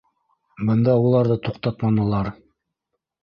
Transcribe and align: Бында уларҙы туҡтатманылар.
Бында 0.69 0.95
уларҙы 1.01 1.37
туҡтатманылар. 1.49 2.31